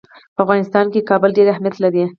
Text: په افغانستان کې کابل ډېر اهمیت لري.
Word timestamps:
په 0.35 0.39
افغانستان 0.45 0.85
کې 0.93 1.07
کابل 1.09 1.29
ډېر 1.37 1.47
اهمیت 1.49 1.75
لري. 1.83 2.03